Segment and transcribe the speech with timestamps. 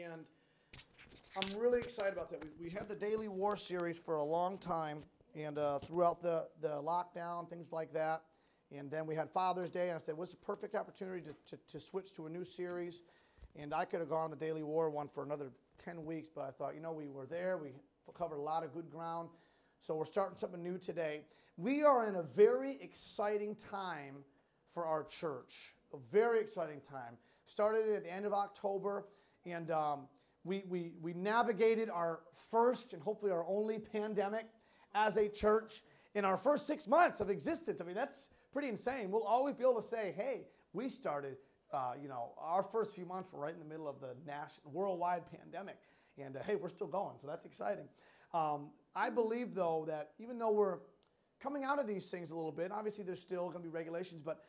[0.00, 0.24] and
[1.36, 2.42] I'm really excited about that.
[2.42, 5.02] We, we had the Daily War series for a long time,
[5.34, 8.22] and uh, throughout the, the lockdown, things like that.
[8.74, 11.62] And then we had Father's Day, and I said, what's the perfect opportunity to, to,
[11.72, 13.02] to switch to a new series?
[13.54, 15.50] And I could have gone on the Daily War one for another
[15.84, 17.72] 10 weeks, but I thought, you know, we were there, we
[18.14, 19.28] covered a lot of good ground.
[19.78, 21.22] So we're starting something new today.
[21.56, 24.16] We are in a very exciting time
[24.72, 25.74] for our church.
[25.92, 27.16] A very exciting time.
[27.44, 29.04] Started at the end of October,
[29.46, 30.00] and um,
[30.44, 34.46] we, we, we navigated our first and hopefully our only pandemic
[34.94, 35.82] as a church
[36.14, 37.80] in our first six months of existence.
[37.80, 39.10] I mean, that's pretty insane.
[39.10, 41.36] We'll always be able to say, hey, we started,
[41.72, 44.70] uh, you know, our first few months were right in the middle of the national,
[44.72, 45.78] worldwide pandemic.
[46.18, 47.88] And uh, hey, we're still going, so that's exciting.
[48.34, 50.78] Um, I believe, though, that even though we're
[51.40, 54.22] coming out of these things a little bit, obviously there's still going to be regulations,
[54.22, 54.44] but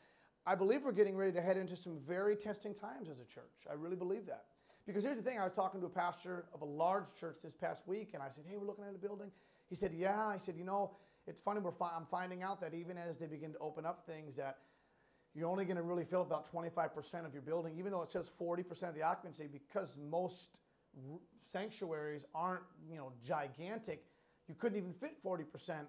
[0.45, 3.65] I believe we're getting ready to head into some very testing times as a church.
[3.69, 4.45] I really believe that.
[4.85, 7.53] Because here's the thing I was talking to a pastor of a large church this
[7.53, 9.31] past week, and I said, Hey, we're looking at a building.
[9.69, 10.27] He said, Yeah.
[10.27, 10.91] I said, You know,
[11.25, 14.05] it's funny, we're fi- I'm finding out that even as they begin to open up
[14.05, 14.57] things, that
[15.33, 18.31] you're only going to really fill about 25% of your building, even though it says
[18.39, 20.59] 40% of the occupancy, because most
[20.95, 24.05] r- sanctuaries aren't, you know, gigantic.
[24.47, 25.85] You couldn't even fit 40%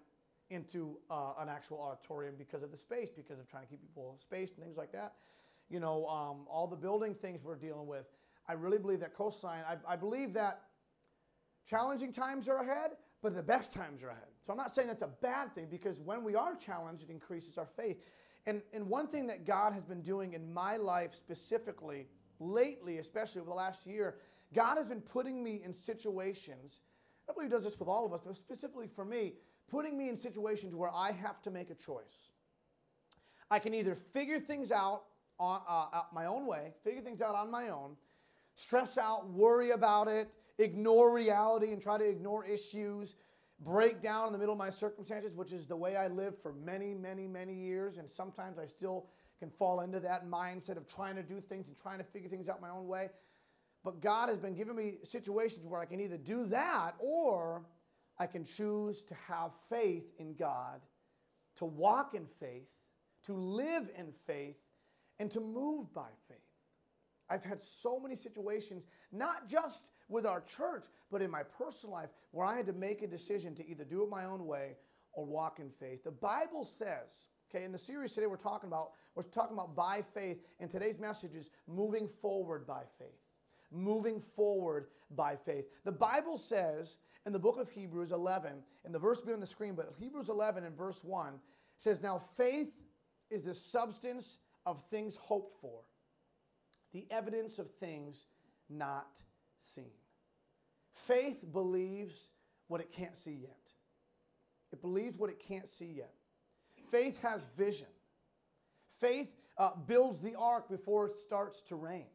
[0.50, 4.16] into uh, an actual auditorium because of the space, because of trying to keep people
[4.20, 5.14] spaced and things like that.
[5.68, 8.06] You know, um, all the building things we're dealing with.
[8.48, 10.62] I really believe that Coastline, I, I believe that
[11.68, 12.92] challenging times are ahead,
[13.22, 14.28] but the best times are ahead.
[14.42, 17.56] So I'm not saying that's a bad thing because when we are challenged, it increases
[17.56, 18.02] our faith.
[18.46, 22.06] And, and one thing that God has been doing in my life specifically,
[22.38, 24.16] lately, especially over the last year,
[24.52, 26.80] God has been putting me in situations.
[27.28, 29.32] I believe He does this with all of us, but specifically for me,
[29.70, 32.32] putting me in situations where I have to make a choice.
[33.50, 35.04] I can either figure things out
[35.38, 37.96] on, uh, my own way, figure things out on my own,
[38.54, 43.16] stress out, worry about it, ignore reality and try to ignore issues,
[43.60, 46.52] break down in the middle of my circumstances, which is the way I lived for
[46.52, 47.98] many, many, many years.
[47.98, 49.06] And sometimes I still
[49.38, 52.48] can fall into that mindset of trying to do things and trying to figure things
[52.48, 53.10] out my own way.
[53.82, 57.66] But God has been giving me situations where I can either do that or
[58.18, 60.80] I can choose to have faith in God,
[61.56, 62.68] to walk in faith,
[63.24, 64.56] to live in faith,
[65.18, 66.38] and to move by faith.
[67.30, 72.10] I've had so many situations, not just with our church, but in my personal life,
[72.32, 74.76] where I had to make a decision to either do it my own way
[75.12, 76.04] or walk in faith.
[76.04, 80.02] The Bible says, okay, in the series today we're talking about, we're talking about by
[80.02, 83.08] faith, and today's message is moving forward by faith.
[83.72, 85.64] Moving forward by faith.
[85.84, 88.52] The Bible says in the book of Hebrews 11,
[88.84, 91.34] and the verse be on the screen, but Hebrews 11 and verse 1
[91.78, 92.72] says, Now faith
[93.30, 95.80] is the substance of things hoped for
[96.94, 98.26] the evidence of things
[98.70, 99.20] not
[99.58, 99.90] seen.
[100.94, 102.28] Faith believes
[102.68, 103.58] what it can't see yet.
[104.72, 106.14] It believes what it can't see yet.
[106.90, 107.88] Faith has vision.
[109.00, 109.28] Faith
[109.58, 112.06] uh, builds the ark before it starts to rain.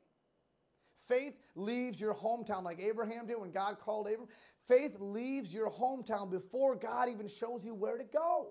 [1.07, 4.29] Faith leaves your hometown like Abraham did when God called Abraham.
[4.67, 8.50] Faith leaves your hometown before God even shows you where to go.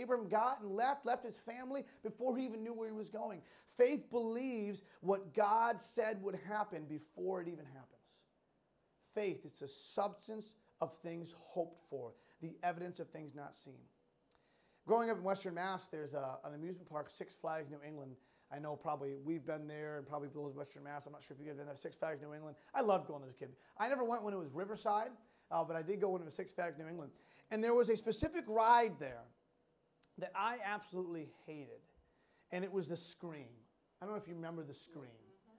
[0.00, 3.40] Abram got and left, left his family before he even knew where he was going.
[3.76, 7.86] Faith believes what God said would happen before it even happens.
[9.14, 13.80] Faith is the substance of things hoped for, the evidence of things not seen.
[14.86, 18.12] Growing up in Western Mass, there's a, an amusement park, Six Flags New England.
[18.52, 21.06] I know probably we've been there and probably those Western Mass.
[21.06, 21.76] I'm not sure if you guys have been there.
[21.76, 22.56] Six Flags New England.
[22.74, 23.50] I loved going there as a kid.
[23.78, 25.10] I never went when it was Riverside,
[25.50, 27.12] uh, but I did go when it was Six Flags New England.
[27.50, 29.22] And there was a specific ride there
[30.20, 31.80] that I absolutely hated,
[32.50, 33.48] and it was the Scream.
[34.00, 35.10] I don't know if you remember the Scream.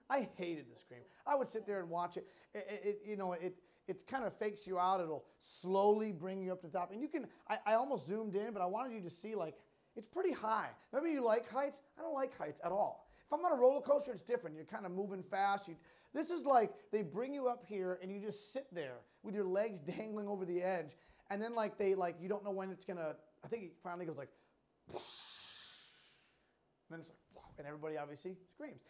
[0.09, 1.01] I hated the Scream.
[1.25, 2.27] I would sit there and watch it.
[2.53, 3.55] it, it you know, it
[3.87, 5.01] it kind of fakes you out.
[5.01, 7.27] It'll slowly bring you up to the top, and you can.
[7.49, 9.55] I, I almost zoomed in, but I wanted you to see like
[9.95, 10.69] it's pretty high.
[10.93, 11.81] Maybe you like heights.
[11.97, 13.07] I don't like heights at all.
[13.25, 14.55] If I'm on a roller coaster, it's different.
[14.55, 15.67] You're kind of moving fast.
[15.67, 15.75] You,
[16.13, 19.45] this is like they bring you up here and you just sit there with your
[19.45, 20.95] legs dangling over the edge,
[21.29, 23.15] and then like they like you don't know when it's gonna.
[23.43, 24.29] I think it finally goes like
[26.89, 28.81] then it's like, and everybody obviously screams.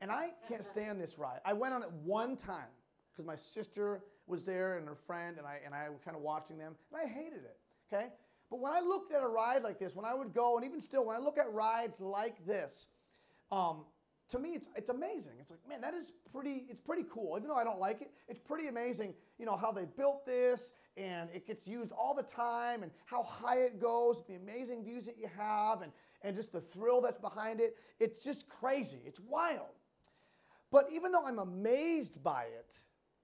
[0.00, 1.40] And I can't stand this ride.
[1.44, 2.72] I went on it one time
[3.12, 6.22] because my sister was there and her friend, and I and I was kind of
[6.22, 7.56] watching them, and I hated it.
[7.92, 8.06] Okay,
[8.50, 10.80] but when I looked at a ride like this, when I would go, and even
[10.80, 12.88] still, when I look at rides like this,
[13.52, 13.84] um,
[14.28, 15.34] to me, it's, it's amazing.
[15.40, 17.36] It's like, man, that is pretty, it's pretty cool.
[17.36, 20.72] Even though I don't like it, it's pretty amazing, you know, how they built this
[20.96, 25.04] and it gets used all the time and how high it goes, the amazing views
[25.04, 25.92] that you have and,
[26.22, 27.76] and just the thrill that's behind it.
[27.98, 29.00] It's just crazy.
[29.04, 29.80] It's wild.
[30.70, 32.82] But even though I'm amazed by it,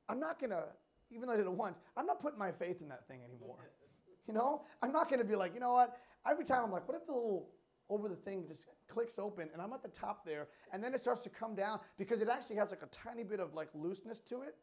[0.08, 0.64] I'm not going to,
[1.10, 3.70] even though I did it once, I'm not putting my faith in that thing anymore.
[4.28, 5.96] You know, I'm not going to be like, you know what?
[6.24, 7.48] Every time I'm like, what if the little
[7.88, 11.00] over the thing just clicks open and I'm at the top there and then it
[11.00, 14.20] starts to come down because it actually has like a tiny bit of like looseness
[14.20, 14.54] to it.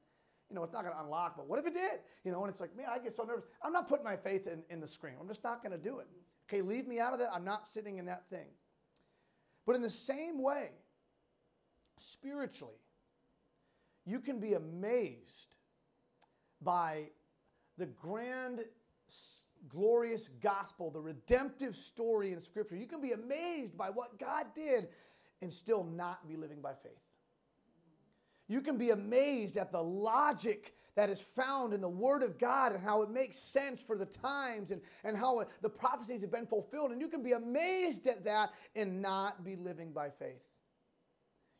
[0.49, 1.99] You know, it's not going to unlock, but what if it did?
[2.23, 3.45] You know, and it's like, man, I get so nervous.
[3.61, 5.15] I'm not putting my faith in, in the Scream.
[5.19, 6.07] I'm just not going to do it.
[6.49, 7.29] Okay, leave me out of that.
[7.33, 8.47] I'm not sitting in that thing.
[9.65, 10.69] But in the same way,
[11.97, 12.79] spiritually,
[14.05, 15.55] you can be amazed
[16.61, 17.09] by
[17.77, 18.61] the grand
[19.67, 22.75] glorious gospel, the redemptive story in Scripture.
[22.75, 24.87] You can be amazed by what God did
[25.41, 26.93] and still not be living by faith.
[28.47, 32.71] You can be amazed at the logic that is found in the Word of God
[32.71, 36.31] and how it makes sense for the times and, and how it, the prophecies have
[36.31, 36.91] been fulfilled.
[36.91, 40.41] And you can be amazed at that and not be living by faith.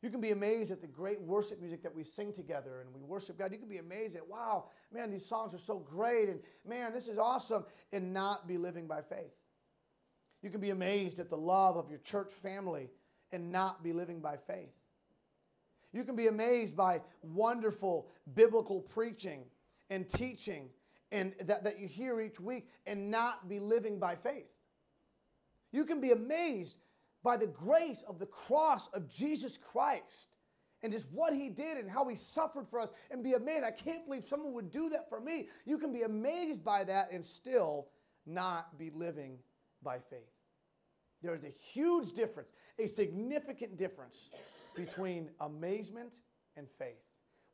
[0.01, 3.01] You can be amazed at the great worship music that we sing together and we
[3.01, 3.51] worship God.
[3.51, 7.07] You can be amazed at, wow, man, these songs are so great and man, this
[7.07, 9.35] is awesome, and not be living by faith.
[10.41, 12.89] You can be amazed at the love of your church family
[13.31, 14.73] and not be living by faith.
[15.97, 19.41] You can be amazed by wonderful biblical preaching
[19.89, 20.69] and teaching
[21.11, 24.45] and that, that you hear each week and not be living by faith.
[25.71, 26.77] You can be amazed
[27.23, 30.35] by the grace of the cross of Jesus Christ
[30.83, 33.63] and just what he did and how he suffered for us and be amazed.
[33.63, 35.47] I can't believe someone would do that for me.
[35.65, 37.87] You can be amazed by that and still
[38.27, 39.39] not be living
[39.81, 40.19] by faith.
[41.23, 44.29] There's a huge difference, a significant difference
[44.77, 46.21] between amazement
[46.55, 47.03] and faith.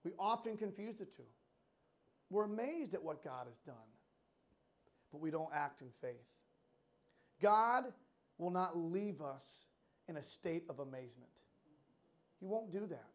[0.04, 1.24] We often confuse the two.
[2.30, 3.76] We're amazed at what God has done,
[5.12, 6.26] but we don't act in faith.
[7.42, 7.86] God
[8.38, 9.66] will not leave us
[10.08, 11.32] in a state of amazement.
[12.40, 13.08] He won't do that.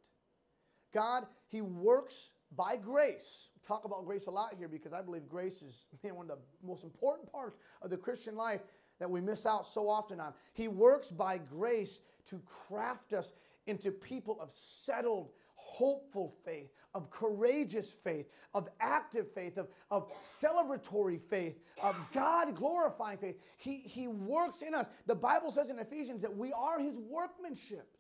[0.92, 3.48] God, He works by grace.
[3.54, 6.38] We talk about grace a lot here because I believe grace is man, one of
[6.38, 8.62] the most important parts of the Christian life
[8.98, 10.32] that we miss out so often on.
[10.54, 13.32] He works by grace to craft us
[13.68, 21.20] into people of settled, hopeful faith, of courageous faith, of active faith, of, of celebratory
[21.20, 23.36] faith, of God glorifying faith.
[23.56, 24.88] He, he works in us.
[25.06, 27.96] The Bible says in Ephesians that we are His workmanship.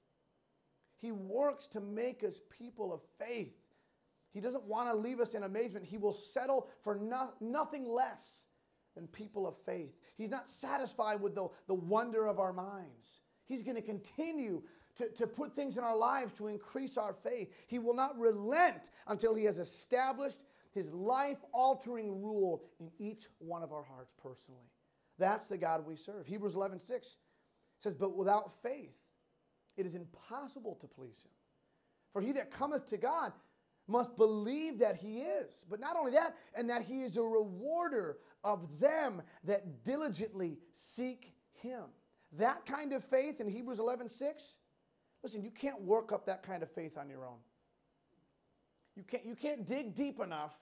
[0.98, 3.54] He works to make us people of faith.
[4.32, 5.84] He doesn't want to leave us in amazement.
[5.84, 8.44] He will settle for no, nothing less
[8.94, 9.94] than people of faith.
[10.16, 13.20] He's not satisfied with the, the wonder of our minds.
[13.46, 14.62] He's going to continue
[14.98, 17.52] to, to put things in our lives to increase our faith.
[17.66, 20.40] He will not relent until He has established
[20.72, 24.70] His life altering rule in each one of our hearts personally.
[25.18, 26.26] That's the God we serve.
[26.26, 27.18] Hebrews 11 6
[27.78, 28.96] says, But without faith,
[29.76, 31.32] it is impossible to please Him.
[32.12, 33.32] For he that cometh to God
[33.86, 35.64] must believe that He is.
[35.68, 41.32] But not only that, and that He is a rewarder of them that diligently seek
[41.54, 41.84] Him.
[42.32, 44.58] That kind of faith in Hebrews 11 6
[45.22, 47.38] Listen, you can't work up that kind of faith on your own.
[48.96, 50.54] You can't, you can't dig deep enough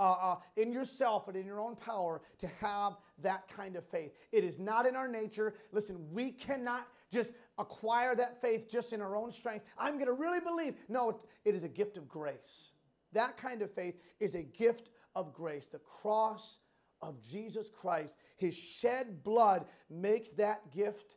[0.00, 4.12] uh, uh, in yourself and in your own power to have that kind of faith.
[4.32, 5.54] It is not in our nature.
[5.72, 9.64] Listen, we cannot just acquire that faith just in our own strength.
[9.76, 10.74] I'm going to really believe.
[10.88, 12.70] No, it, it is a gift of grace.
[13.12, 15.66] That kind of faith is a gift of grace.
[15.66, 16.58] The cross
[17.00, 21.16] of Jesus Christ, his shed blood makes that gift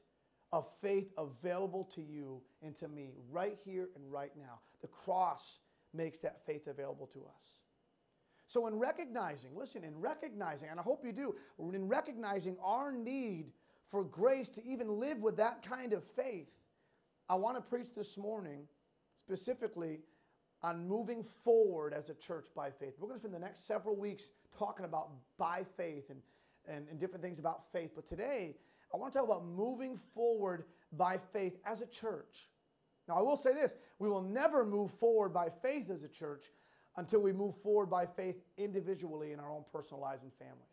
[0.54, 4.60] of faith available to you and to me right here and right now.
[4.82, 5.60] The cross
[5.94, 7.60] makes that faith available to us.
[8.48, 13.52] So, in recognizing, listen, in recognizing, and I hope you do, in recognizing our need
[13.90, 16.52] for grace to even live with that kind of faith,
[17.30, 18.64] I want to preach this morning
[19.18, 20.00] specifically
[20.64, 22.96] on moving forward as a church by faith.
[23.00, 24.26] We're going to spend the next several weeks
[24.58, 26.20] talking about by faith and,
[26.68, 27.92] and, and different things about faith.
[27.96, 28.56] But today,
[28.94, 32.50] I want to talk about moving forward by faith as a church.
[33.08, 36.46] Now, I will say this we will never move forward by faith as a church
[36.98, 40.72] until we move forward by faith individually in our own personal lives and families.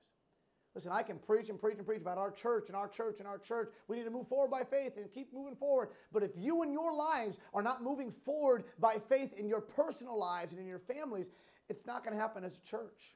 [0.75, 3.27] Listen, I can preach and preach and preach about our church and our church and
[3.27, 3.71] our church.
[3.89, 5.89] We need to move forward by faith and keep moving forward.
[6.13, 10.19] But if you and your lives are not moving forward by faith in your personal
[10.19, 11.31] lives and in your families,
[11.69, 13.15] it's not going to happen as a church.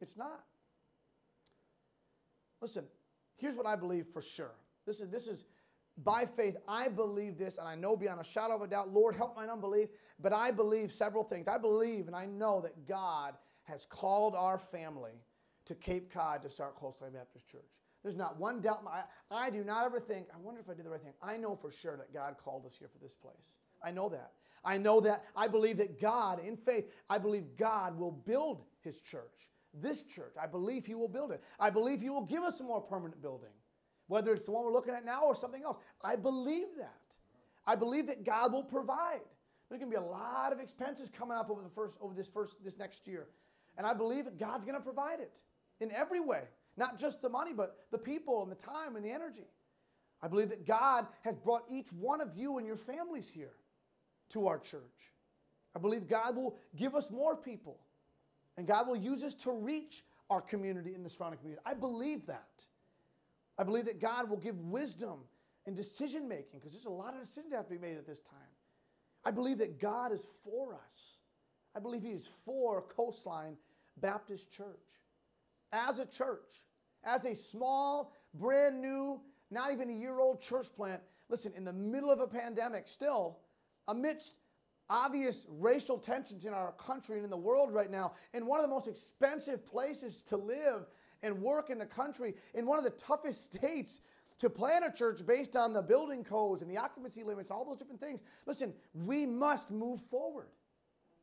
[0.00, 0.44] It's not.
[2.60, 2.84] Listen,
[3.40, 4.52] Here's what I believe for sure.
[4.86, 5.44] This is, this is
[6.04, 9.16] by faith, I believe this, and I know beyond a shadow of a doubt, Lord,
[9.16, 9.88] help mine unbelief.
[10.20, 11.48] But I believe several things.
[11.48, 15.12] I believe and I know that God has called our family
[15.64, 17.64] to Cape Cod to start Coastline Baptist Church.
[18.02, 18.84] There's not one doubt.
[18.86, 21.14] I, I do not ever think, I wonder if I did the right thing.
[21.22, 23.52] I know for sure that God called us here for this place.
[23.82, 24.32] I know that.
[24.62, 29.00] I know that I believe that God, in faith, I believe God will build his
[29.00, 29.48] church.
[29.72, 31.42] This church, I believe he will build it.
[31.58, 33.50] I believe he will give us a more permanent building,
[34.08, 35.78] whether it's the one we're looking at now or something else.
[36.02, 36.94] I believe that.
[37.66, 39.20] I believe that God will provide.
[39.68, 42.26] There's going to be a lot of expenses coming up over the first over this
[42.26, 43.28] first this next year.
[43.78, 45.38] And I believe that God's going to provide it
[45.78, 46.42] in every way,
[46.76, 49.46] not just the money, but the people and the time and the energy.
[50.22, 53.52] I believe that God has brought each one of you and your families here
[54.30, 55.12] to our church.
[55.74, 57.78] I believe God will give us more people
[58.60, 61.62] and God will use us to reach our community in the surrounding community.
[61.64, 62.66] I believe that.
[63.56, 65.20] I believe that God will give wisdom
[65.66, 68.06] and decision making because there's a lot of decisions that have to be made at
[68.06, 68.38] this time.
[69.24, 71.16] I believe that God is for us.
[71.74, 73.56] I believe He is for Coastline
[73.96, 74.76] Baptist Church.
[75.72, 76.62] As a church,
[77.02, 81.00] as a small, brand new, not even a year old church plant,
[81.30, 83.38] listen, in the middle of a pandemic, still,
[83.88, 84.34] amidst
[84.90, 88.66] obvious racial tensions in our country and in the world right now, in one of
[88.66, 90.86] the most expensive places to live
[91.22, 94.00] and work in the country, in one of the toughest states
[94.40, 97.76] to plan a church based on the building codes and the occupancy limits all those
[97.76, 98.22] different things.
[98.46, 100.48] Listen, we must move forward.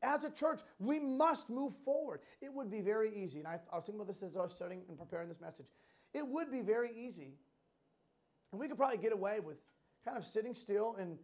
[0.04, 2.22] As a church, we must move forward.
[2.42, 4.54] It would be very easy, and I, I was thinking about this as I was
[4.54, 5.66] studying and preparing this message.
[6.14, 7.34] It would be very easy,
[8.52, 9.58] and we could probably get away with
[10.06, 11.18] kind of sitting still and,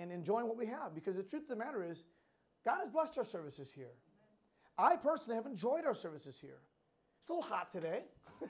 [0.00, 2.04] and enjoying what we have because the truth of the matter is,
[2.64, 3.92] God has blessed our services here.
[4.78, 6.58] I personally have enjoyed our services here.
[7.20, 8.04] It's a little hot today,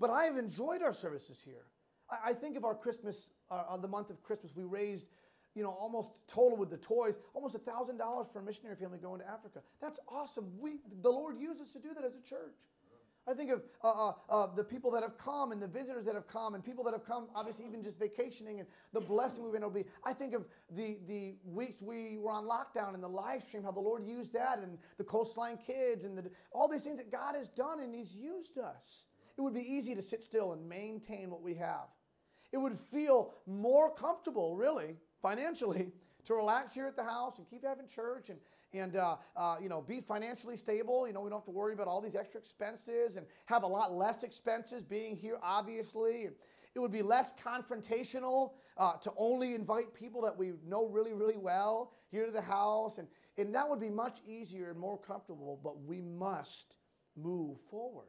[0.00, 1.64] but I have enjoyed our services here.
[2.08, 5.06] I, I think of our Christmas, uh, the month of Christmas, we raised,
[5.54, 8.98] you know, almost total with the toys, almost a thousand dollars for a missionary family
[8.98, 9.60] going to Africa.
[9.80, 10.52] That's awesome.
[10.60, 12.54] We, the Lord used us to do that as a church.
[13.28, 16.14] I think of uh, uh, uh, the people that have come and the visitors that
[16.14, 19.52] have come and people that have come, obviously, even just vacationing and the blessing we've
[19.52, 19.90] been able to be.
[20.04, 23.72] I think of the, the weeks we were on lockdown and the live stream, how
[23.72, 27.36] the Lord used that and the coastline kids and the, all these things that God
[27.36, 29.04] has done and He's used us.
[29.36, 31.88] It would be easy to sit still and maintain what we have.
[32.52, 35.92] It would feel more comfortable, really, financially,
[36.24, 38.38] to relax here at the house and keep having church and,
[38.72, 41.06] and uh, uh, you know, be financially stable.
[41.06, 43.66] You know, we don't have to worry about all these extra expenses and have a
[43.66, 46.28] lot less expenses being here, obviously.
[46.74, 51.36] It would be less confrontational uh, to only invite people that we know really, really
[51.36, 52.98] well here to the house.
[52.98, 53.08] And,
[53.38, 56.76] and that would be much easier and more comfortable, but we must
[57.16, 58.06] move forward.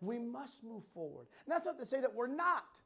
[0.00, 1.26] We must move forward.
[1.44, 2.80] And that's not to say that we're not.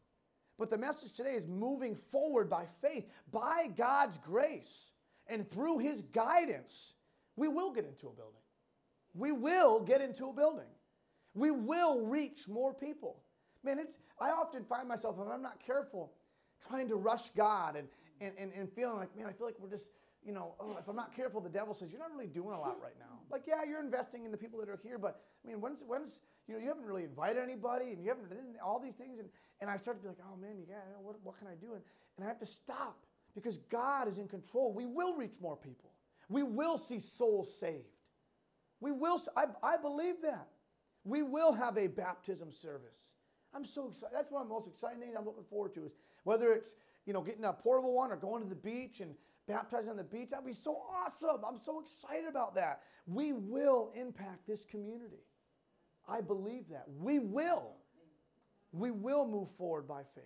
[0.59, 4.91] But the message today is moving forward by faith, by God's grace,
[5.27, 6.95] and through His guidance,
[7.37, 8.41] we will get into a building.
[9.15, 10.69] We will get into a building.
[11.35, 13.17] We will reach more people.
[13.63, 16.13] Man, it's, I often find myself, if I'm not careful,
[16.67, 17.89] trying to rush God and,
[18.21, 19.91] and, and, and feeling like, man, I feel like we're just,
[20.25, 22.61] you know, oh, if I'm not careful, the devil says, you're not really doing a
[22.61, 23.07] lot right now.
[23.31, 26.21] Like, yeah, you're investing in the people that are here, but I mean, when's, when's
[26.47, 28.29] you know, you haven't really invited anybody and you haven't
[28.65, 29.19] all these things.
[29.19, 29.29] And,
[29.61, 31.73] and I start to be like, oh man, yeah, what, what can I do?
[31.73, 31.83] And,
[32.17, 34.73] and I have to stop because God is in control.
[34.73, 35.91] We will reach more people.
[36.29, 37.85] We will see souls saved.
[38.81, 40.49] We will, I, I believe that.
[41.05, 43.15] We will have a baptism service.
[43.55, 44.15] I'm so excited.
[44.15, 45.93] That's one of the most exciting things I'm looking forward to is
[46.25, 46.75] whether it's,
[47.07, 49.15] you know, getting a portable one or going to the beach and
[49.47, 50.31] baptizing on the beach.
[50.31, 51.45] That'd be so awesome.
[51.47, 52.81] I'm so excited about that.
[53.07, 55.23] We will impact this community.
[56.09, 56.85] I believe that.
[57.01, 57.77] We will.
[58.73, 60.25] We will move forward by faith.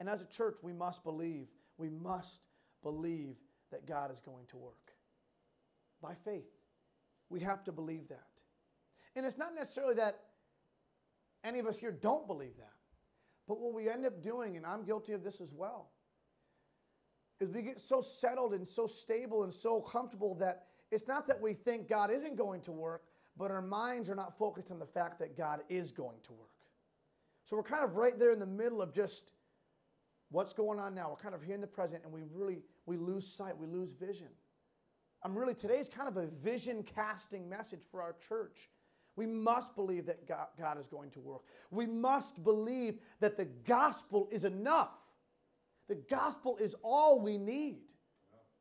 [0.00, 1.48] And as a church, we must believe.
[1.78, 2.42] We must
[2.82, 3.36] believe
[3.70, 4.92] that God is going to work
[6.00, 6.50] by faith.
[7.30, 8.26] We have to believe that.
[9.16, 10.20] And it's not necessarily that
[11.44, 12.72] any of us here don't believe that.
[13.48, 15.90] But what we end up doing, and I'm guilty of this as well,
[17.40, 21.40] is we get so settled and so stable and so comfortable that it's not that
[21.40, 23.04] we think God isn't going to work,
[23.36, 26.48] but our minds are not focused on the fact that God is going to work.
[27.44, 29.32] So we're kind of right there in the middle of just
[30.30, 31.10] what's going on now.
[31.10, 33.92] We're kind of here in the present and we really we lose sight, we lose
[33.92, 34.28] vision.
[35.22, 38.68] I'm really today's kind of a vision casting message for our church.
[39.16, 41.42] We must believe that God, God is going to work.
[41.70, 44.92] We must believe that the gospel is enough.
[45.88, 47.78] The gospel is all we need.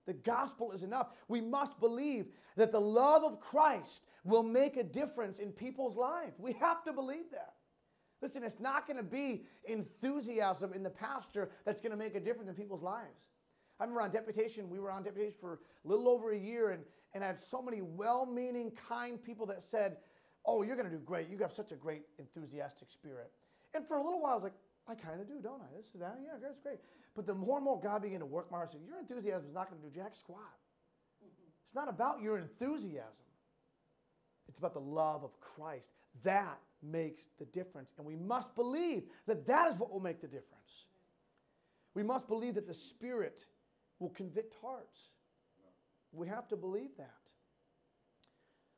[0.05, 1.09] The gospel is enough.
[1.27, 6.39] We must believe that the love of Christ will make a difference in people's lives.
[6.39, 7.53] We have to believe that.
[8.21, 12.19] Listen, it's not going to be enthusiasm in the pastor that's going to make a
[12.19, 13.29] difference in people's lives.
[13.79, 16.83] I remember on deputation, we were on deputation for a little over a year, and,
[17.13, 19.97] and I had so many well meaning, kind people that said,
[20.47, 21.27] Oh, you're going to do great.
[21.27, 23.31] You have such a great, enthusiastic spirit.
[23.73, 24.53] And for a little while, I was like,
[24.87, 25.75] I kind of do, don't I?
[25.75, 26.19] This is that.
[26.23, 26.77] Yeah, that's great.
[27.15, 29.55] But the more and more God began to work my heart, said, Your enthusiasm is
[29.55, 30.53] not going to do jack squat.
[31.65, 33.25] It's not about your enthusiasm,
[34.47, 35.91] it's about the love of Christ.
[36.23, 37.91] That makes the difference.
[37.97, 40.85] And we must believe that that is what will make the difference.
[41.93, 43.45] We must believe that the Spirit
[43.99, 45.11] will convict hearts.
[46.11, 47.09] We have to believe that.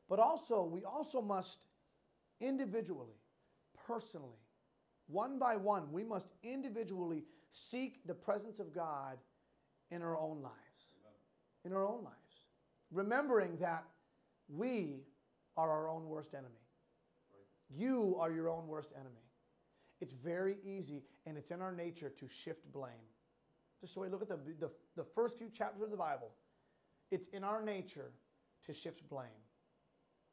[0.09, 1.59] But also, we also must
[2.39, 3.19] individually,
[3.87, 4.39] personally,
[5.07, 9.17] one by one, we must individually seek the presence of God
[9.91, 10.55] in our own lives.
[11.65, 12.15] In our own lives.
[12.91, 13.83] Remembering that
[14.49, 15.01] we
[15.57, 16.61] are our own worst enemy.
[17.69, 19.15] You are your own worst enemy.
[19.99, 22.91] It's very easy and it's in our nature to shift blame.
[23.81, 26.31] Just so we look at the, the, the first few chapters of the Bible,
[27.11, 28.11] it's in our nature
[28.65, 29.27] to shift blame.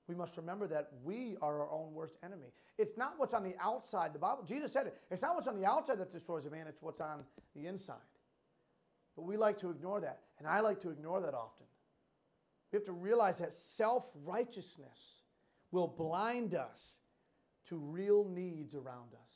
[0.06, 2.52] We must remember that we are our own worst enemy.
[2.76, 4.12] It's not what's on the outside.
[4.12, 4.96] The Bible, Jesus said it.
[5.10, 7.24] It's not what's on the outside that destroys a man, it's what's on
[7.56, 7.96] the inside.
[9.16, 11.66] But we like to ignore that, and I like to ignore that often.
[12.74, 15.22] We have to realize that self righteousness
[15.70, 16.96] will blind us
[17.68, 19.34] to real needs around us.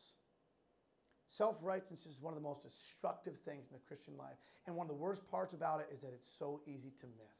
[1.28, 4.38] Self righteousness is one of the most destructive things in the Christian life.
[4.66, 7.38] And one of the worst parts about it is that it's so easy to miss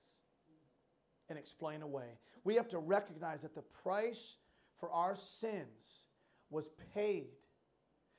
[1.29, 2.17] and explain away.
[2.45, 4.37] We have to recognize that the price
[4.79, 6.03] for our sins
[6.49, 7.31] was paid.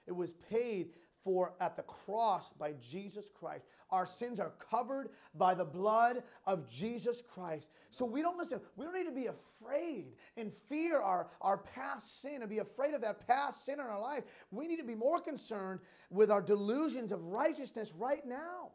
[0.06, 0.90] It was paid
[1.24, 3.66] for at the cross by Jesus Christ.
[3.92, 7.70] Our sins are covered by the blood of Jesus Christ.
[7.90, 12.22] So we don't listen, we don't need to be afraid and fear our, our past
[12.22, 14.24] sin and be afraid of that past sin in our life.
[14.52, 18.72] We need to be more concerned with our delusions of righteousness right now.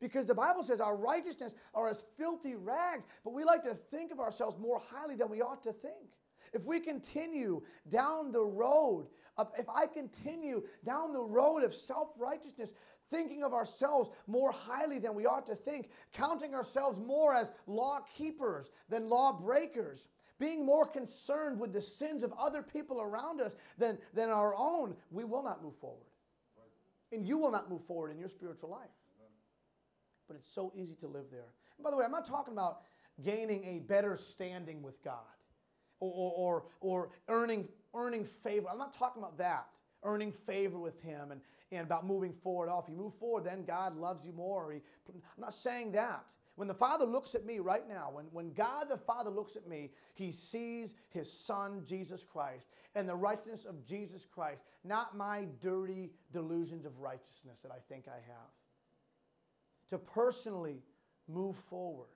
[0.00, 4.12] Because the Bible says our righteousness are as filthy rags, but we like to think
[4.12, 6.08] of ourselves more highly than we ought to think.
[6.52, 12.08] If we continue down the road of, if I continue down the road of self
[12.18, 12.72] righteousness,
[13.10, 18.00] thinking of ourselves more highly than we ought to think, counting ourselves more as law
[18.16, 23.54] keepers than law breakers, being more concerned with the sins of other people around us
[23.78, 26.06] than, than our own, we will not move forward.
[27.12, 28.90] And you will not move forward in your spiritual life
[30.30, 31.48] but it's so easy to live there.
[31.76, 32.82] And by the way, I'm not talking about
[33.20, 35.16] gaining a better standing with God
[36.00, 38.68] or, or, or earning, earning favor.
[38.70, 39.66] I'm not talking about that,
[40.02, 41.40] earning favor with Him and,
[41.72, 42.68] and about moving forward.
[42.70, 44.72] Oh, if you move forward, then God loves you more.
[44.72, 46.32] He, I'm not saying that.
[46.56, 49.66] When the Father looks at me right now, when, when God the Father looks at
[49.66, 55.46] me, He sees His Son, Jesus Christ, and the righteousness of Jesus Christ, not my
[55.60, 58.50] dirty delusions of righteousness that I think I have
[59.90, 60.82] to personally
[61.28, 62.08] move forward,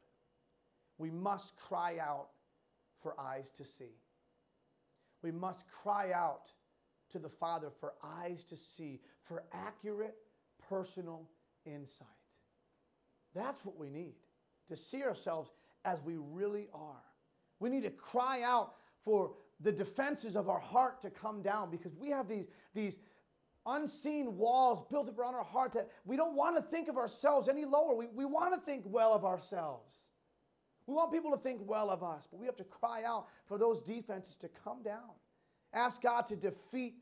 [0.98, 2.28] we must cry out
[3.04, 4.00] for eyes to see.
[5.22, 6.50] We must cry out
[7.12, 10.16] to the Father for eyes to see, for accurate
[10.68, 11.28] personal
[11.66, 12.08] insight.
[13.34, 14.14] That's what we need
[14.68, 15.52] to see ourselves
[15.84, 17.04] as we really are.
[17.60, 21.94] We need to cry out for the defenses of our heart to come down because
[21.94, 22.98] we have these, these,
[23.66, 27.48] unseen walls built up around our heart that we don't want to think of ourselves
[27.48, 27.94] any lower.
[27.94, 30.03] We, we want to think well of ourselves.
[30.86, 33.58] We want people to think well of us, but we have to cry out for
[33.58, 35.10] those defenses to come down.
[35.72, 36.94] Ask God to defeat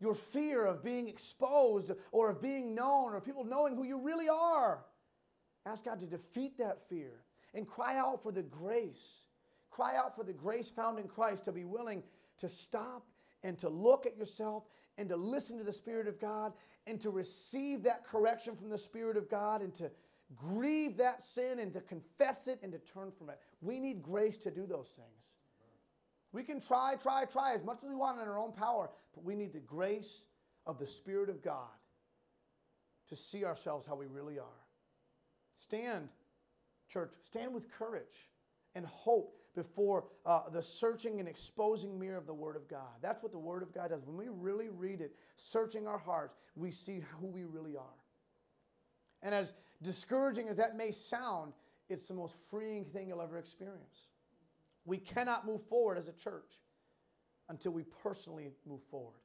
[0.00, 4.28] your fear of being exposed or of being known or people knowing who you really
[4.28, 4.84] are.
[5.66, 7.12] Ask God to defeat that fear
[7.54, 9.26] and cry out for the grace.
[9.70, 12.02] Cry out for the grace found in Christ to be willing
[12.38, 13.06] to stop
[13.42, 14.64] and to look at yourself
[14.96, 16.52] and to listen to the Spirit of God
[16.86, 19.90] and to receive that correction from the Spirit of God and to
[20.36, 23.38] grieve that sin and to confess it and to turn from it.
[23.60, 25.08] We need grace to do those things.
[26.32, 29.24] We can try, try, try as much as we want in our own power, but
[29.24, 30.24] we need the grace
[30.66, 31.68] of the Spirit of God
[33.08, 34.64] to see ourselves how we really are.
[35.54, 36.08] Stand,
[36.92, 38.28] church, stand with courage
[38.74, 43.00] and hope before uh, the searching and exposing mirror of the Word of God.
[43.00, 44.04] That's what the Word of God does.
[44.04, 47.96] When we really read it, searching our hearts, we see who we really are.
[49.22, 51.52] And as discouraging as that may sound,
[51.88, 54.08] it's the most freeing thing you'll ever experience.
[54.84, 56.60] We cannot move forward as a church
[57.48, 59.20] until we personally move forward,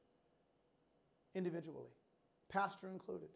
[1.36, 1.90] individually,
[2.50, 3.30] pastor included.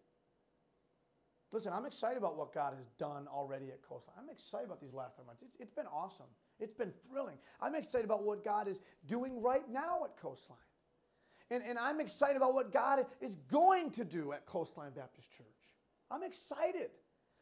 [1.51, 4.17] Listen, I'm excited about what God has done already at Coastline.
[4.19, 5.43] I'm excited about these last 10 months.
[5.43, 6.25] It's, it's been awesome.
[6.59, 7.37] It's been thrilling.
[7.61, 10.57] I'm excited about what God is doing right now at Coastline.
[11.49, 15.45] And, and I'm excited about what God is going to do at Coastline Baptist Church.
[16.09, 16.89] I'm excited.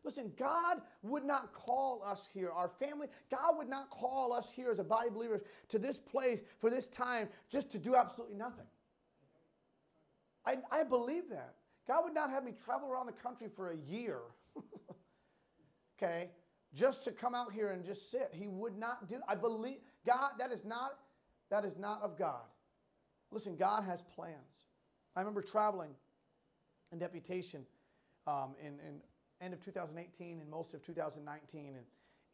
[0.03, 4.69] Listen, God would not call us here, our family, God would not call us here
[4.69, 8.35] as a body of believers to this place for this time just to do absolutely
[8.35, 8.67] nothing.
[10.45, 11.55] I, I believe that.
[11.87, 14.19] God would not have me travel around the country for a year,
[15.97, 16.29] okay,
[16.73, 18.29] just to come out here and just sit.
[18.31, 19.19] He would not do.
[19.27, 20.31] I believe God.
[20.39, 20.99] That is not.
[21.51, 22.41] That is not of God.
[23.31, 24.65] Listen, God has plans.
[25.15, 25.91] I remember traveling
[26.91, 27.65] in deputation
[28.27, 29.01] um, in, in
[29.41, 31.85] end of 2018 and most of 2019, and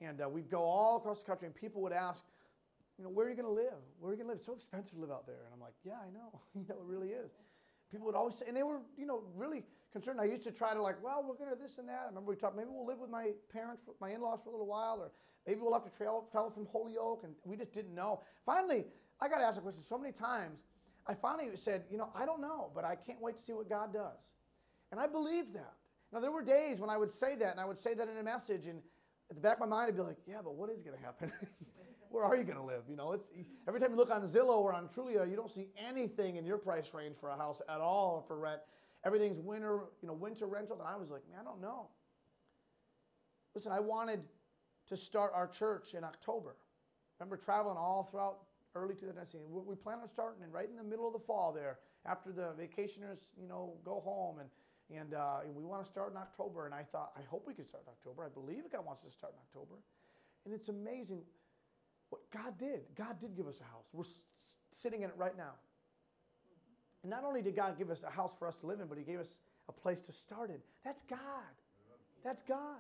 [0.02, 2.26] and uh, we'd go all across the country, and people would ask,
[2.98, 3.82] you know, where are you going to live?
[4.00, 4.38] Where are you going to live?
[4.38, 5.46] It's so expensive to live out there.
[5.46, 6.40] And I'm like, yeah, I know.
[6.56, 7.32] you know, it really is.
[7.92, 10.20] People would always say, and they were, you know, really concerned.
[10.20, 12.02] I used to try to like, well, we're going to this and that.
[12.06, 14.68] I remember we talked, maybe we'll live with my parents, my in-laws for a little
[14.68, 15.12] while, or
[15.46, 17.24] maybe we'll have to travel, travel from Holyoke.
[17.24, 18.22] And we just didn't know.
[18.46, 18.86] Finally,
[19.20, 20.60] I got asked a question so many times.
[21.06, 23.70] I finally said, you know, I don't know, but I can't wait to see what
[23.70, 24.30] God does.
[24.92, 25.74] And I believe that.
[26.14, 28.18] Now, there were days when I would say that, and I would say that in
[28.18, 28.82] a message, and
[29.30, 31.04] at the back of my mind, I'd be like, yeah, but what is going to
[31.04, 31.32] happen?
[32.10, 32.84] Where are you going to live?
[32.90, 33.26] You know, it's
[33.66, 36.58] every time you look on Zillow or on Trulia, you don't see anything in your
[36.58, 38.60] price range for a house at all or for rent.
[39.06, 40.78] Everything's winter, you know, winter rental.
[40.78, 41.88] And I was like, man, I don't know.
[43.56, 44.20] Listen, I wanted
[44.90, 46.58] to start our church in October.
[46.60, 48.40] I remember traveling all throughout
[48.76, 49.42] early 2019.
[49.50, 52.54] We plan on starting and right in the middle of the fall there, after the
[52.60, 54.50] vacationers, you know, go home and
[54.96, 56.66] and, uh, and we want to start in October.
[56.66, 58.26] And I thought, I hope we can start in October.
[58.26, 59.76] I believe God wants to start in October.
[60.46, 61.22] And it's amazing
[62.10, 62.82] what God did.
[62.96, 63.86] God did give us a house.
[63.94, 65.54] We're s- sitting in it right now.
[67.04, 68.98] And not only did God give us a house for us to live in, but
[68.98, 70.58] He gave us a place to start in.
[70.84, 71.20] That's God.
[72.24, 72.78] That's God.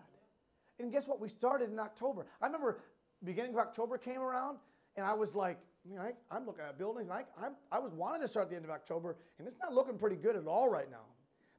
[0.79, 1.19] And guess what?
[1.19, 2.27] We started in October.
[2.41, 2.81] I remember
[3.23, 4.57] beginning of October came around,
[4.95, 5.59] and I was like,
[5.99, 8.65] I, am looking at buildings, and I, I'm, I was wanting to start the end
[8.65, 11.05] of October, and it's not looking pretty good at all right now.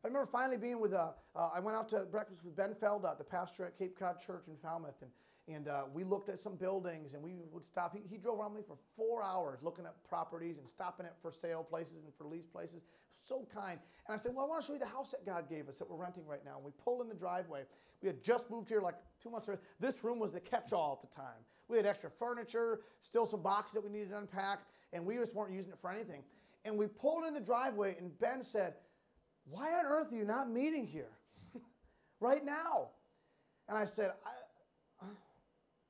[0.05, 3.17] I remember finally being with, uh, uh, I went out to breakfast with Ben Felda,
[3.17, 5.11] the pastor at Cape Cod Church in Falmouth, and,
[5.55, 7.95] and uh, we looked at some buildings and we would stop.
[7.95, 11.31] He, he drove around me for four hours looking at properties and stopping at for
[11.31, 12.83] sale places and for lease places.
[13.12, 13.79] So kind.
[14.09, 15.79] And I said, Well, I want to show you the house that God gave us
[15.79, 16.57] that we're renting right now.
[16.57, 17.62] And we pulled in the driveway.
[18.03, 19.49] We had just moved here like two months.
[19.79, 21.38] This room was the catch all at the time.
[21.69, 24.62] We had extra furniture, still some boxes that we needed to unpack,
[24.93, 26.23] and we just weren't using it for anything.
[26.65, 28.75] And we pulled in the driveway, and Ben said,
[29.44, 31.11] why on earth are you not meeting here
[32.20, 32.88] right now?
[33.68, 35.09] And I said, I, uh,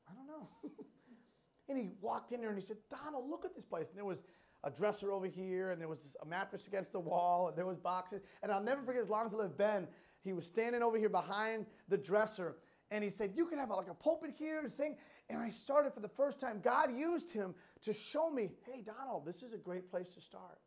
[0.09, 0.49] I don't know.
[1.69, 3.89] and he walked in there and he said, Donald, look at this place.
[3.89, 4.25] And there was
[4.65, 7.79] a dresser over here, and there was a mattress against the wall, and there was
[7.79, 8.21] boxes.
[8.43, 9.89] And I'll never forget, as long as I live, Ben,
[10.23, 12.57] he was standing over here behind the dresser,
[12.91, 14.97] and he said, You can have a, like a pulpit here and sing.
[15.29, 16.61] And I started for the first time.
[16.63, 20.61] God used him to show me, Hey, Donald, this is a great place to start.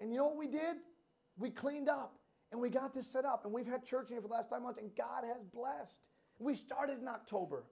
[0.00, 0.76] And you know what we did?
[1.38, 2.18] We cleaned up
[2.52, 4.62] and we got this set up, and we've had church here for the last five
[4.62, 6.06] months, and God has blessed.
[6.38, 7.64] We started in October.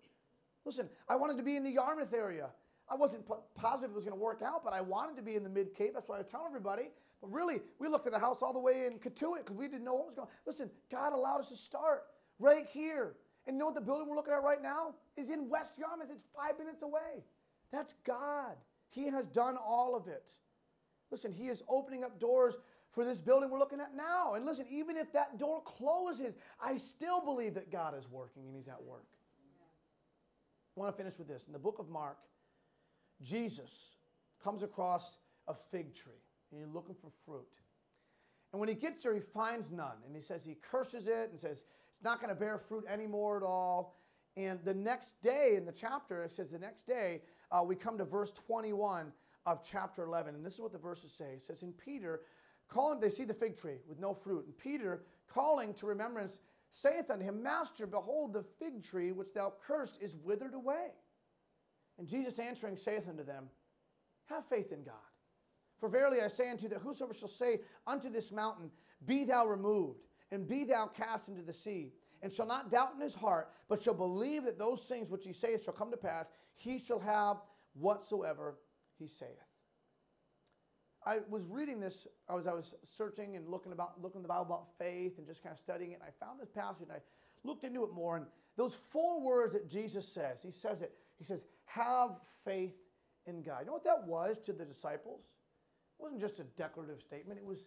[0.65, 2.49] Listen, I wanted to be in the Yarmouth area.
[2.89, 5.45] I wasn't positive it was going to work out, but I wanted to be in
[5.45, 5.93] the Mid Cape.
[5.95, 6.91] That's why I was telling everybody.
[7.21, 9.85] But really, we looked at a house all the way in Cotuit because we didn't
[9.85, 10.35] know what was going on.
[10.47, 12.07] Listen, God allowed us to start
[12.41, 13.15] right here.
[13.47, 16.09] And you know what the building we're looking at right now is in West Yarmouth.
[16.11, 17.25] It's five minutes away.
[17.71, 18.57] That's God.
[18.91, 20.31] He has done all of it.
[21.11, 22.59] Listen, He is opening up doors
[22.93, 24.35] for this building we're looking at now.
[24.35, 28.55] And listen, even if that door closes, I still believe that God is working and
[28.55, 29.07] He's at work.
[30.77, 31.47] I want to finish with this.
[31.47, 32.19] In the book of Mark,
[33.23, 33.97] Jesus
[34.43, 36.13] comes across a fig tree
[36.51, 37.47] and he's looking for fruit.
[38.53, 39.97] And when he gets there, he finds none.
[40.07, 43.37] And he says he curses it and says it's not going to bear fruit anymore
[43.37, 43.97] at all.
[44.37, 47.99] And the next day in the chapter, it says the next day, uh, we come
[47.99, 49.13] to verse 21
[49.45, 50.35] of chapter 11.
[50.35, 51.33] And this is what the verses say.
[51.35, 52.21] It says, In Peter,
[52.73, 54.47] calling, they see the fig tree with no fruit.
[54.47, 59.53] And Peter, calling to remembrance, saith unto him, Master, behold, the fig tree which thou
[59.65, 60.89] cursed is withered away.
[61.99, 63.45] And Jesus answering saith unto them,
[64.27, 64.95] Have faith in God.
[65.79, 68.71] For verily I say unto you that whosoever shall say unto this mountain,
[69.05, 73.01] Be thou removed, and be thou cast into the sea, and shall not doubt in
[73.01, 76.27] his heart, but shall believe that those things which he saith shall come to pass,
[76.55, 77.39] he shall have
[77.75, 78.57] whatsoever
[78.99, 79.52] he saith.
[81.05, 84.69] I was reading this as I was searching and looking about looking the Bible about
[84.79, 85.95] faith and just kind of studying it.
[85.95, 87.01] And I found this passage and I
[87.45, 88.17] looked into it more.
[88.17, 90.95] And those four words that Jesus says, he says it.
[91.19, 92.77] He says, "Have faith
[93.27, 95.23] in God." You know what that was to the disciples?
[95.99, 97.39] It wasn't just a declarative statement.
[97.39, 97.65] It was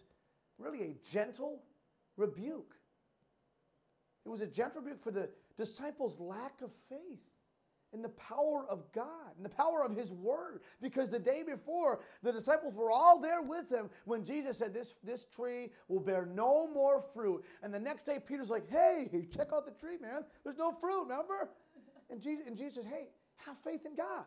[0.58, 1.62] really a gentle
[2.16, 2.76] rebuke.
[4.24, 7.20] It was a gentle rebuke for the disciples' lack of faith
[7.92, 10.60] in the power of God and the power of His Word.
[10.80, 14.96] Because the day before, the disciples were all there with Him when Jesus said, This,
[15.02, 17.44] this tree will bear no more fruit.
[17.62, 20.24] And the next day, Peter's like, Hey, check out the tree, man.
[20.44, 21.50] There's no fruit, remember?
[22.10, 24.24] And Jesus, and Jesus says, Hey, have faith in God.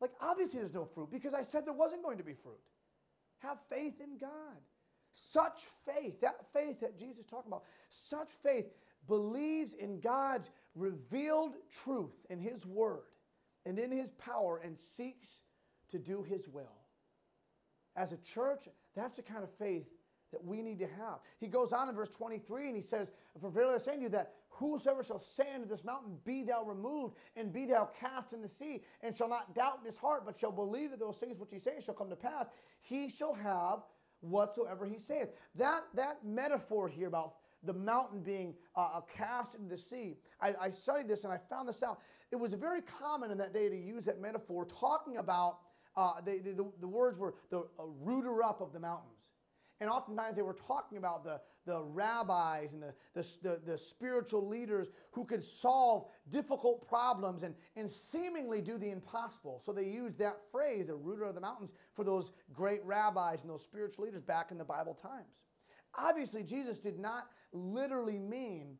[0.00, 2.60] Like, obviously, there's no fruit because I said there wasn't going to be fruit.
[3.38, 4.58] Have faith in God.
[5.12, 8.66] Such faith, that faith that Jesus is talking about, such faith
[9.06, 13.04] believes in God's revealed truth in His Word
[13.66, 15.42] and in His power and seeks
[15.90, 16.80] to do His will.
[17.96, 19.86] As a church, that's the kind of faith
[20.32, 21.20] that we need to have.
[21.38, 24.08] He goes on in verse 23 and he says, For verily I say to you
[24.10, 28.42] that whosoever shall say unto this mountain, Be thou removed, and be thou cast in
[28.42, 31.38] the sea, and shall not doubt in his heart, but shall believe that those things
[31.38, 32.46] which he saith shall come to pass,
[32.80, 33.84] he shall have
[34.20, 35.28] whatsoever he saith.
[35.54, 40.70] That, that metaphor here about the mountain being uh, cast into the sea, I, I
[40.70, 42.00] studied this and I found this out.
[42.30, 45.58] It was very common in that day to use that metaphor, talking about
[45.96, 49.30] uh, the, the, the, words were the uh, rooter up of the mountains.
[49.80, 54.46] And oftentimes they were talking about the, the rabbis and the, the, the, the, spiritual
[54.46, 59.60] leaders who could solve difficult problems and, and seemingly do the impossible.
[59.60, 63.50] So they used that phrase, the rooter of the mountains, for those great rabbis and
[63.50, 65.40] those spiritual leaders back in the Bible times.
[65.96, 68.76] Obviously, Jesus did not literally mean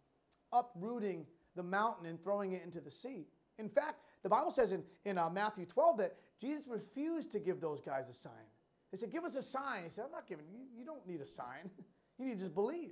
[0.53, 3.27] uprooting the mountain and throwing it into the sea.
[3.59, 7.61] In fact, the Bible says in, in uh, Matthew 12 that Jesus refused to give
[7.61, 8.33] those guys a sign.
[8.91, 9.85] They said, Give us a sign.
[9.85, 11.71] He said, I'm not giving you, you don't need a sign.
[12.19, 12.91] you need to just believe.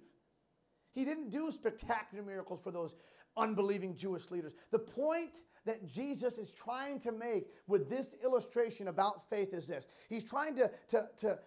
[0.92, 2.95] He didn't do spectacular miracles for those
[3.37, 4.55] unbelieving Jewish leaders.
[4.71, 9.87] The point that Jesus is trying to make with this illustration about faith is this
[10.09, 11.38] He's trying to, to, to,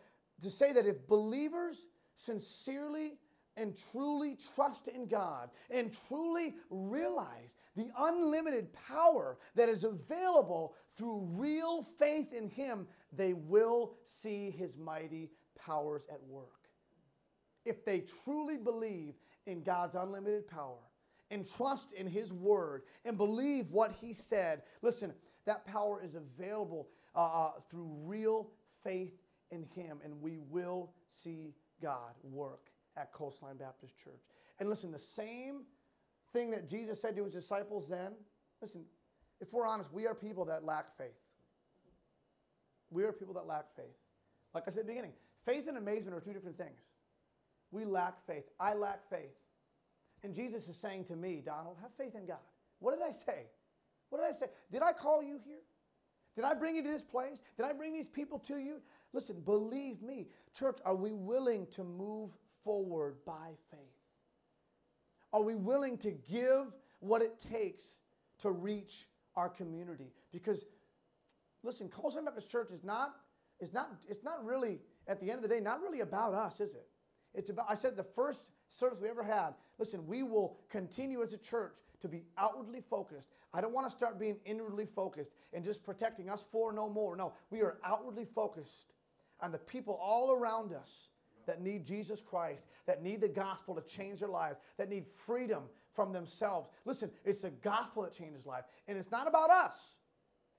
[0.41, 3.13] to say that if believers sincerely
[3.57, 11.27] and truly trust in God and truly realize the unlimited power that is available through
[11.31, 16.69] real faith in Him, they will see His mighty powers at work.
[17.65, 19.15] If they truly believe
[19.47, 20.79] in God's unlimited power
[21.31, 25.13] and trust in His Word and believe what He said, listen,
[25.45, 28.49] that power is available uh, uh through real
[28.83, 29.13] faith
[29.51, 34.21] in Him, and we will see God work at Coastline Baptist Church.
[34.59, 35.63] And listen, the same
[36.33, 38.13] thing that Jesus said to his disciples then,
[38.61, 38.83] listen,
[39.41, 41.19] if we're honest, we are people that lack faith.
[42.89, 43.85] We are people that lack faith.
[44.53, 45.13] Like I said at the beginning,
[45.45, 46.79] faith and amazement are two different things.
[47.71, 48.45] We lack faith.
[48.59, 49.35] I lack faith.
[50.23, 52.37] And Jesus is saying to me, Donald, have faith in God.
[52.79, 53.47] What did I say?
[54.09, 54.45] What did I say?
[54.71, 55.59] Did I call you here?
[56.35, 57.41] Did I bring you to this place?
[57.57, 58.81] Did I bring these people to you?
[59.13, 60.27] Listen, believe me.
[60.57, 62.33] Church, are we willing to move
[62.65, 63.79] forward by faith?
[65.31, 67.99] Are we willing to give what it takes
[68.39, 70.11] to reach our community?
[70.33, 70.65] Because,
[71.63, 73.15] listen, Coastline Baptist Church is not,
[73.61, 76.59] is not, it's not really, at the end of the day, not really about us,
[76.59, 76.87] is it?
[77.33, 81.33] It's about, I said the first service we ever had, listen, we will continue as
[81.33, 83.29] a church to be outwardly focused.
[83.53, 87.15] I don't want to start being inwardly focused and just protecting us for no more.
[87.15, 88.93] No, we are outwardly focused
[89.41, 91.09] on the people all around us
[91.45, 95.63] that need Jesus Christ, that need the gospel to change their lives, that need freedom
[95.93, 96.69] from themselves.
[96.85, 99.95] Listen, it's the gospel that changes life, and it's not about us.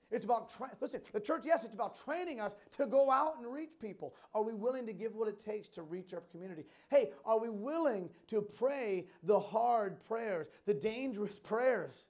[0.09, 3.51] It's about, tra- listen, the church, yes, it's about training us to go out and
[3.51, 4.15] reach people.
[4.33, 6.63] Are we willing to give what it takes to reach our community?
[6.89, 12.05] Hey, are we willing to pray the hard prayers, the dangerous prayers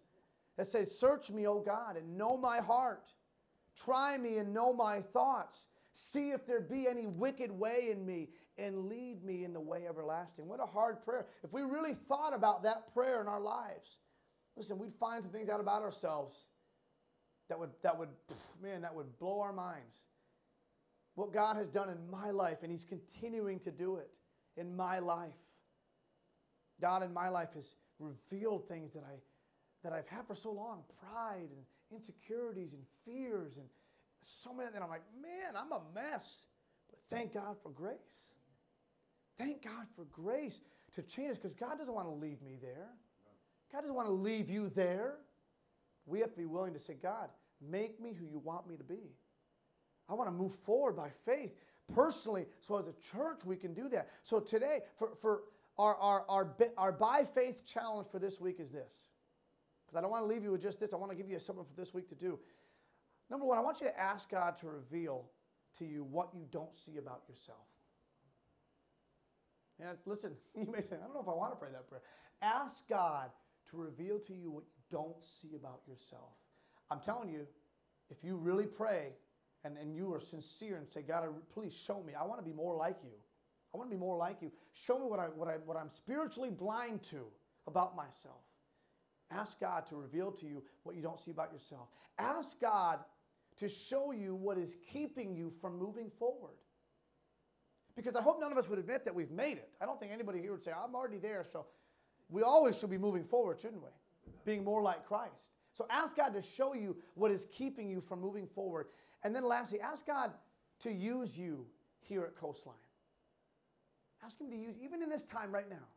[0.58, 3.14] that say, Search me, O God, and know my heart.
[3.76, 5.68] Try me and know my thoughts.
[5.94, 9.88] See if there be any wicked way in me and lead me in the way
[9.88, 10.48] everlasting.
[10.48, 11.26] What a hard prayer.
[11.44, 13.98] If we really thought about that prayer in our lives,
[14.56, 16.36] listen, we'd find some things out about ourselves
[17.50, 18.10] that would, that would,
[18.62, 19.96] man, that would blow our minds.
[21.16, 24.18] What God has done in my life, and He's continuing to do it
[24.56, 25.32] in my life.
[26.80, 29.16] God in my life has revealed things that, I,
[29.84, 33.66] that I've had for so long pride and insecurities and fears and
[34.22, 36.44] so many that I'm like, man, I'm a mess.
[36.90, 38.34] But thank God for grace.
[39.38, 40.62] Thank God for grace
[40.96, 42.90] to change us because God doesn't want to leave me there.
[43.72, 45.16] God doesn't want to leave you there.
[46.06, 47.30] We have to be willing to say, God,
[47.62, 49.12] make me who you want me to be.
[50.10, 51.54] I want to move forward by faith
[51.94, 52.46] personally.
[52.62, 54.10] So as a church, we can do that.
[54.24, 55.42] So today, for, for
[55.78, 58.94] our, our, our, our by faith challenge for this week is this.
[59.86, 60.94] Because I don't want to leave you with just this.
[60.94, 62.40] I want to give you something for this week to do.
[63.30, 65.26] Number one, I want you to ask God to reveal
[65.78, 67.68] to you what you don't see about yourself.
[69.80, 72.02] And listen, you may say, I don't know if I want to pray that prayer.
[72.42, 73.30] Ask God
[73.72, 76.34] to reveal to you what you don't see about yourself.
[76.90, 77.46] I'm telling you,
[78.10, 79.10] if you really pray
[79.64, 82.54] and, and you are sincere and say, God, please show me, I want to be
[82.54, 83.12] more like you.
[83.74, 84.52] I want to be more like you.
[84.72, 87.26] Show me what, I, what, I, what I'm spiritually blind to
[87.68, 88.42] about myself.
[89.30, 91.90] Ask God to reveal to you what you don't see about yourself.
[92.18, 93.00] Ask God
[93.58, 96.56] to show you what is keeping you from moving forward.
[97.98, 99.70] Because I hope none of us would admit that we've made it.
[99.82, 101.44] I don't think anybody here would say, I'm already there.
[101.44, 101.66] So
[102.30, 103.90] we always should be moving forward, shouldn't we?
[104.46, 105.50] Being more like Christ.
[105.74, 108.88] So ask God to show you what is keeping you from moving forward.
[109.24, 110.32] And then lastly, ask God
[110.82, 111.66] to use you
[112.00, 112.76] here at Coastline.
[114.24, 115.88] Ask Him to use, even in this time right now.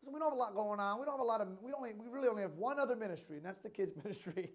[0.00, 0.98] Listen, we don't have a lot going on.
[0.98, 3.36] We don't have a lot of, we, only, we really only have one other ministry,
[3.36, 4.50] and that's the kids' ministry.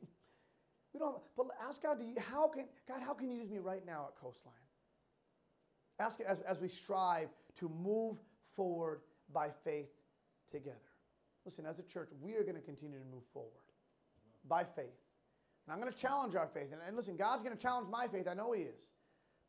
[0.93, 3.85] we don't, but ask God, to, how can, God, how can you use me right
[3.85, 4.53] now at Coastline?
[5.99, 8.17] Ask as, as we strive to move
[8.55, 9.01] forward
[9.33, 9.89] by faith
[10.51, 10.77] together.
[11.45, 13.51] Listen, as a church, we are going to continue to move forward
[14.47, 14.85] by faith.
[15.65, 16.71] And I'm going to challenge our faith.
[16.71, 18.27] And, and listen, God's going to challenge my faith.
[18.27, 18.87] I know He is.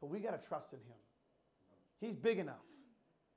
[0.00, 0.98] But we got to trust in Him.
[2.00, 2.64] He's big enough.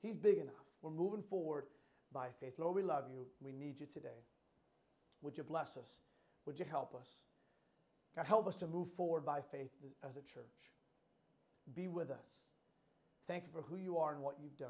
[0.02, 0.54] He's big enough.
[0.82, 1.66] We're moving forward
[2.12, 2.54] by faith.
[2.58, 3.26] Lord, we love you.
[3.42, 4.24] We need you today.
[5.22, 6.02] Would you bless us?
[6.46, 7.08] Would you help us?
[8.16, 9.72] God, help us to move forward by faith
[10.04, 10.72] as a church.
[11.74, 12.55] Be with us.
[13.28, 14.70] Thank you for who you are and what you've done.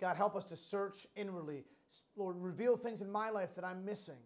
[0.00, 1.64] God, help us to search inwardly.
[2.16, 4.18] Lord, reveal things in my life that I'm missing.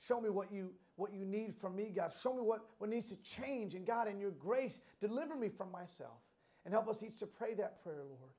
[0.00, 2.12] Show me what you, what you need from me, God.
[2.12, 3.74] Show me what, what needs to change.
[3.74, 6.18] And God, in your grace, deliver me from myself.
[6.64, 8.32] And help us each to pray that prayer, Lord.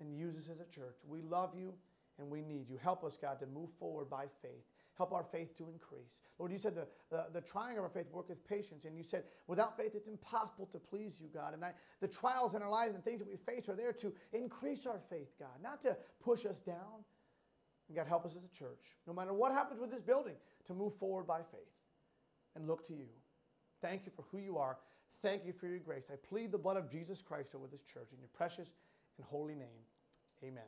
[0.00, 0.96] And use us as a church.
[1.06, 1.74] We love you
[2.18, 2.78] and we need you.
[2.82, 4.64] Help us, God, to move forward by faith.
[5.00, 6.18] Help our faith to increase.
[6.38, 8.84] Lord, you said the, the, the trying of our faith worketh patience.
[8.84, 11.54] And you said, without faith, it's impossible to please you, God.
[11.54, 14.12] And I, the trials in our lives and things that we face are there to
[14.34, 17.02] increase our faith, God, not to push us down.
[17.88, 20.34] And God, help us as a church, no matter what happens with this building,
[20.66, 21.72] to move forward by faith
[22.54, 23.08] and look to you.
[23.80, 24.76] Thank you for who you are.
[25.22, 26.10] Thank you for your grace.
[26.12, 28.68] I plead the blood of Jesus Christ over this church in your precious
[29.16, 29.80] and holy name.
[30.44, 30.62] Amen.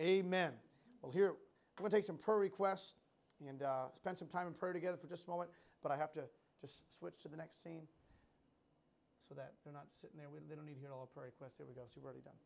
[0.00, 0.52] Amen.
[1.02, 1.34] Well, here,
[1.78, 2.94] we're going to take some prayer requests
[3.48, 5.50] and uh, spend some time in prayer together for just a moment,
[5.82, 6.22] but I have to
[6.60, 7.82] just switch to the next scene
[9.28, 10.28] so that they're not sitting there.
[10.30, 11.58] We, they don't need to hear all the prayer requests.
[11.58, 11.82] There we go.
[11.92, 12.38] See, we're already done.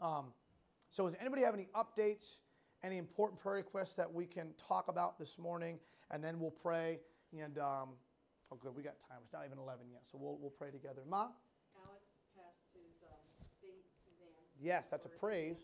[0.00, 0.26] Um,
[0.90, 2.38] so, does anybody have any updates,
[2.82, 5.78] any important prayer requests that we can talk about this morning?
[6.10, 7.00] And then we'll pray.
[7.32, 7.98] And, um,
[8.52, 9.18] oh, good, we got time.
[9.24, 11.02] It's not even 11 yet, so we'll, we'll pray together.
[11.08, 11.28] Ma?
[11.82, 13.26] Alex passed his um,
[13.58, 14.30] state exam.
[14.60, 15.56] Yes, that's a praise.